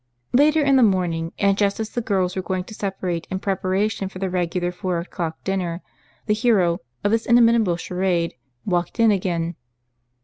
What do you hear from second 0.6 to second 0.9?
in the